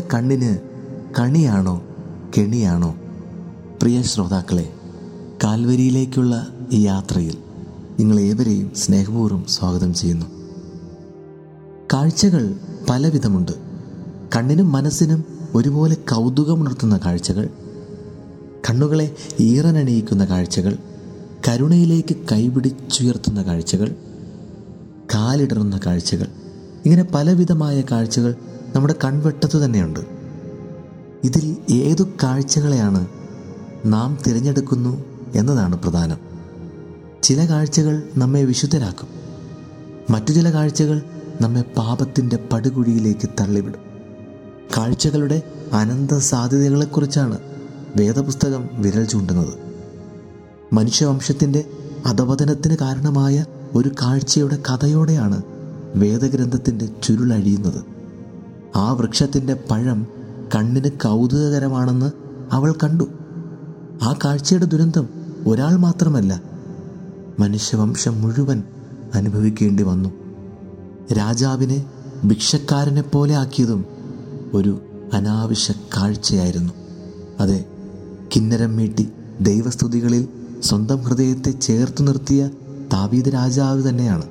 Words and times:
കണ്ണിന് 0.00 0.58
കണിയാണോ 1.18 1.82
കെണിയാണോ? 2.38 2.94
പ്രിയ 3.82 4.02
ശ്രോതാക്കളെ 4.02 4.72
കാൽവരിയിലേക്കുള്ള 5.44 6.48
ഈ 6.72 6.80
യാത്രയിൽ 6.80 7.38
നിങ്ങളേവരെയും 7.98 8.74
സ്നേഹപൂർവം 8.74 9.44
സ്വാഗതം 9.48 9.94
ചെയ്യുന്നു. 9.94 10.26
കാഴ്ചകൾ 11.92 12.54
പലവിധമുണ്ട്. 12.90 13.52
കണ്ണിനും 14.36 14.72
മനസ്സിനും 14.72 15.24
ഒരുപോലെ 15.54 15.94
കൗതുകമുണർത്തുന്ന 15.94 17.00
കാഴ്ചകൾ 17.04 17.48
കണ്ണുകളെ 18.70 19.16
ഈറനണിയിക്കുന്ന 19.40 20.24
കാഴ്ചകൾ 20.24 20.76
കരുണയിലേക്ക് 21.48 22.16
കൈപിടിച്ചുയർത്തുന്ന 22.32 23.42
കാഴ്ചകൾ 23.42 23.94
കാലിടറുന്ന 25.14 25.80
കാഴ്ചകൾ 25.86 26.26
ഇങ്ങനെ 26.88 27.08
പലവിധമായ 27.14 27.80
കാഴ്ചകൾ 27.80 28.34
നമ്മുടെ 28.76 28.94
കൺവെട്ടത്ത് 29.04 29.64
തന്നെയുണ്ട്. 29.64 30.00
ഇതിൽ 31.24 31.56
ഏതു 31.70 32.02
കാഴ്ചകളെയാണ് 32.02 33.08
നാം 33.86 34.18
തിരഞ്ഞെടുക്കുന്നു 34.26 35.04
എന്നതാണ് 35.34 35.78
പ്രധാനം. 35.78 36.18
ചില 37.22 37.48
കാഴ്ചകൾ 37.48 38.02
നമ്മെ 38.16 38.44
വിശുദ്ധരാക്കും. 38.44 39.08
മറ്റു 40.10 40.32
ചില 40.32 40.52
കാഴ്ചകൾ 40.52 41.02
നമ്മെ 41.40 41.62
പാപത്തിന്റെ 41.62 42.38
പടുകുഴിയിലേക്ക് 42.52 43.28
തള്ളിവിടും. 43.40 43.80
കാഴ്ചകളുടെ 44.76 45.42
അനന്ത 45.72 46.18
സാധ്യതകളെക്കുറിച്ചാണ് 46.18 47.38
വേദപുസ്തകം 47.96 48.68
വിരൽ 48.72 49.04
ചൂണ്ടുന്നത്. 49.04 49.54
മനുഷ്യവംശത്തിന്റെ 50.72 51.64
അധപതനത്തിന് 52.06 52.76
കാരണമായ 52.80 53.44
ഒരു 53.74 53.88
കാഴ്ചയുടെ 54.02 54.56
കഥയോടെയാണ് 54.56 55.42
വേദഗ്രന്ഥത്തിന്റെ 55.94 56.88
ചുരുളഴിയുന്നത് 57.02 57.84
ആ 58.76 58.92
വൃക്ഷത്തിന്റെ 58.92 59.54
പഴം 59.70 60.06
കണ്ണിന് 60.54 60.88
കൗതുകകരമാണെന്ന് 60.88 62.10
അവൾ 62.52 62.72
കണ്ടു. 62.72 63.04
ആ 64.02 64.14
കാഴ്ചയുടെ 64.24 64.64
ദുരന്തം 64.64 65.08
ഒരാൾ 65.46 65.76
മാത്രമല്ല 65.76 66.42
മനുഷ്യവംശം 67.38 68.22
മുഴുവൻ 68.22 68.62
അനുഭവിക്കേണ്ടി 69.14 69.82
വന്നു. 69.82 70.08
രാജാവിനെ 71.12 71.84
ഭിക്ഷക്കാരനെ 72.24 73.02
പോലെ 73.02 73.34
ആക്കിയതും 73.34 73.84
ഒരു 74.54 74.80
അനാവശ്യ 75.12 75.74
കാഴ്ചയായിരുന്നു. 75.96 76.72
അതെ 77.40 77.64
കിന്നരം 78.36 78.76
മീട്ടി 78.76 79.08
ദൈവസ്തുതികളിൽ 79.40 80.28
സ്വന്തം 80.62 80.96
ഹൃദയത്തെ 80.96 81.50
ചേർത്തു 81.50 82.02
നിർത്തിയ 82.02 82.50
താവീത് 82.92 83.34
രാജാവ് 83.34 83.88
തന്നെയാണ്. 83.88 84.24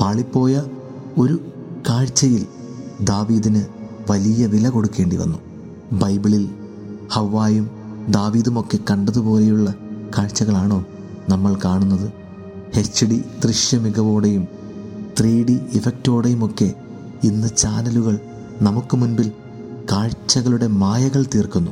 പാളിപ്പോയ 0.00 0.62
ഒരു 1.16 1.40
കാഴ്ചയിൽ 1.88 2.46
ദാവീദിന് 3.00 3.62
വലിയ 4.10 4.46
വില 4.46 4.68
കൊടുക്കേണ്ടി 4.68 5.16
വന്നു. 5.16 5.38
ബൈബിളിൽ 5.92 6.48
ഹവായും 7.12 7.70
ദാവീദുമൊക്കെ 8.08 8.78
കണ്ടതുപോലെയുള്ള 8.90 9.74
കാഴ്ചകളാണോ 10.18 10.84
നമ്മൾ 11.28 11.56
കാണുന്നത്? 11.64 12.12
എച്ച് 12.74 13.04
ഡി 13.04 13.22
ദൃശ്യമികവോടെയും 13.44 14.48
ത്രീ 15.20 15.44
ഡി 15.44 15.58
ഇഫക്റ്റോടെയുമൊക്കെ 15.72 16.74
ഇന്ന് 17.24 17.48
ചാനലുകൾ 17.56 18.18
നമുക്ക് 18.62 18.96
മുൻപിൽ 18.96 19.32
കാഴ്ചകളുടെ 19.92 20.66
മായകൾ 20.66 21.24
തീർക്കുന്നു. 21.34 21.70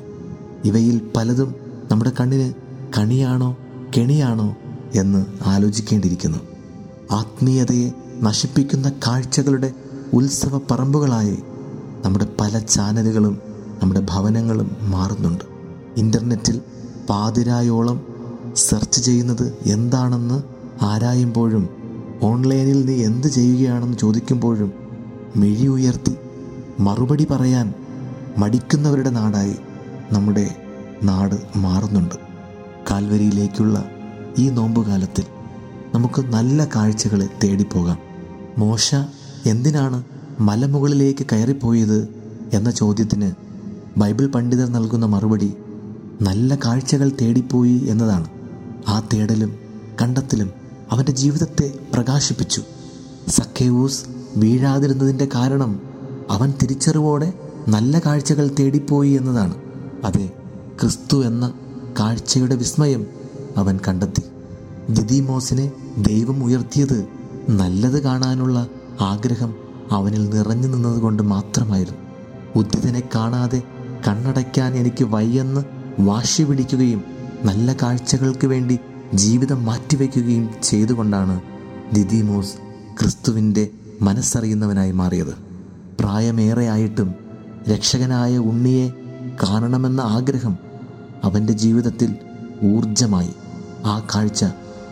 ഇവയിൽ 0.64 1.00
പലതും 1.16 1.54
നമ്മുടെ 1.90 2.12
കണ്ണിന് 2.20 2.52
കണിയാണോ 2.98 3.56
കെണിയാണോ 3.98 4.56
എന്ന് 4.94 5.26
ആലോചിക്കേണ്ടിയിരിക്കുന്നു. 5.46 6.38
ആത്മീയതയെ 7.10 7.90
നശിപ്പിക്കുന്ന 8.20 8.92
കാഴ്ചകളുടെ 9.06 9.72
ഉത്സവ 10.12 10.60
പറമ്പുകളായി 10.70 11.38
നമ്മുടെ 12.04 12.26
പല 12.40 12.58
ചാനലുകളും 12.58 13.38
നമ്മുടെ 13.82 14.00
ഭവനങ്ങളും 14.00 14.76
മാറുന്നുണ്ട്. 14.82 15.44
ഇന്റർനെറ്റിൽ 15.96 16.60
പാതിരായോളം 17.08 18.02
സെർച്ച് 18.56 19.00
ചെയ്യുന്നത് 19.02 19.58
എന്താണെന്ന് 19.66 20.42
ആരായുമ്പോഴും 20.84 21.68
ഓൺലൈനിൽ 22.22 22.84
നീ 22.84 23.04
എന്ത് 23.04 23.26
ചെയ്യുകയാണെന്ന് 23.26 23.98
ചോദിക്കുമ്പോഴും 23.98 24.72
മിഴി 25.36 25.66
ഉയർത്തി 25.66 26.16
മറുപടി 26.80 27.26
പറയാൻ 27.30 27.74
മടിക്കുന്നവരുടെ 28.38 29.10
നാടായി 29.10 29.56
നമ്മുടെ 30.12 30.56
നാട് 31.02 31.34
മാറുന്നുണ്ട്. 31.56 32.14
കാൽവരിയിലേക്കുള്ള 32.90 33.84
ഈ 34.38 34.48
നോമ്പുകാലത്തിൽ 34.48 35.24
നമുക്ക് 35.94 36.22
നല്ല 36.22 36.68
കാഴ്ചകളെ 36.76 37.28
തേടിപ്പോകാം. 37.44 38.09
മോശ 38.60 38.94
എന്തിനാണ് 39.46 39.98
മലമുകളിലേക്ക് 40.40 41.26
കയറിപ്പോയത് 41.32 41.98
എന്ന 42.52 42.70
ചോദ്യത്തിന് 42.70 43.32
ബൈബിൾ 43.96 44.26
പണ്ഡിതർ 44.26 44.68
നൽകുന്ന 44.68 45.06
മറുപടി 45.06 45.52
നല്ല 46.22 46.54
കാഴ്ചകൾ 46.54 47.08
തേടിപ്പോയി 47.20 47.76
എന്നതാണ്. 47.88 48.28
ആ 48.88 48.96
തേടലും 49.12 49.52
കണ്ടെത്തലും 50.02 50.50
അവന്റെ 50.90 51.12
ജീവിതത്തെ 51.12 51.66
പ്രകാശിപ്പിച്ചു. 51.94 52.62
സഖേവൂസ് 53.28 54.00
വീഴാതിരുന്നതിന്റെ 54.36 55.28
കാരണം 55.34 55.72
അവൻ 56.30 56.52
തിരിച്ചറിവോടെ 56.62 57.32
നല്ല 57.68 57.98
കാഴ്ചകൾ 57.98 58.50
തേടിപ്പോയി 58.60 59.10
എന്നതാണ്. 59.10 59.54
അതെ 60.04 60.26
ക്രിസ്തു 60.80 61.16
എന്ന 61.24 61.52
കാഴ്ചയുടെ 62.00 62.54
വിസ്മയം 62.54 63.06
അവൻ 63.56 63.78
കണ്ടെത്തി. 63.88 64.22
ദിദിമോസിനെ 64.92 65.66
ദൈവം 66.08 66.44
ഉയർത്തിയത് 66.44 67.19
നല്ലത് 67.50 68.02
കാണാനുള്ള 68.02 68.68
ആഗ്രഹം 69.00 69.54
അവനിൽ 69.90 70.28
നിറഞ്ഞു 70.28 70.68
നിന്നതുകൊണ്ട് 70.68 71.22
മാത്രമായിരുന്നു. 71.22 71.98
ഉദ്ധിതനെ 72.56 73.02
കാണാതെ 73.14 73.62
കണ്ണടയ്ക്കാൻ 74.08 74.74
എനിക്ക് 74.74 75.04
വയ്യെന്ന് 75.04 75.60
വാശി 76.00 76.42
പിടിക്കുകയും 76.42 77.04
നല്ല 77.44 77.72
കാഴ്ചകൾക്ക് 77.72 78.46
വേണ്ടി 78.46 78.78
ജീവിതം 79.14 79.64
മാറ്റിവെക്കുകയും 79.64 80.48
ചെയ്തുകൊണ്ടാണ് 80.62 81.40
ദിദിമോസ് 81.92 82.54
ക്രിസ്തുവിന്റെ 83.00 83.70
മനസ്സറിയുന്നവനായി 84.02 84.92
മാറിയത്. 84.92 85.34
പ്രായമേറെയായിട്ടും 86.00 87.14
രക്ഷകനായ 87.68 88.38
ഉണ്ണിയെ 88.38 88.92
കാണണമെന്ന 89.42 90.00
ആഗ്രഹം 90.00 90.58
അവന്റെ 91.24 91.52
ജീവിതത്തിൽ 91.52 92.14
ഊർജമായി 92.62 93.32
ആ 93.84 93.98
കാഴ്ച 94.14 94.44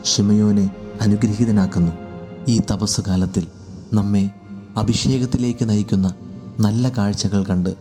ഷിമയോനെ 0.05 0.71
അനുഗ്രഹീതനാക്കുന്നു. 1.01 2.08
ഈ 2.49 2.61
തപസ്സുകാലത്തിൽ 2.71 3.47
നമ്മെ 3.93 4.31
അഭിഷേകത്തിലേക്ക് 4.77 5.69
നയിക്കുന്ന 5.69 6.15
നല്ല 6.61 6.89
കാഴ്ചകൾ 6.89 7.45
കണ്ട് 7.45 7.77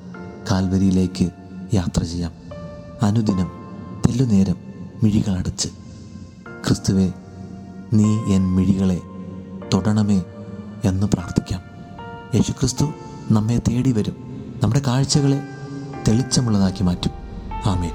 കാൽവരിയിലേക്ക് 0.52 1.30
യാത്ര 1.74 2.04
ചെയ്യാം. 2.04 2.32
അനുദിനം 3.02 3.52
തെല്ലുനേരം 4.08 4.56
മിഴികളടച്ച് 5.04 5.68
ക്രിസ്തുവെ 6.68 7.14
നീ 7.94 8.34
എൻ 8.34 8.56
മിഴികളെ 8.56 9.02
തൊടണമേ 9.74 10.24
എന്ന് 10.86 11.08
പ്രാർത്ഥിക്കാം. 11.08 11.62
യേശുക്രിസ്തു 12.36 12.86
നമ്മെ 13.32 13.58
തേടി 13.58 13.92
വരും 13.92 14.16
നമ്മുടെ 14.64 14.82
കാഴ്ചകളെ 14.88 15.44
തെളിച്ചമുള്ളതാക്കി 16.08 16.84
മാറ്റും. 16.84 17.12
ആമേൻ. 17.66 17.92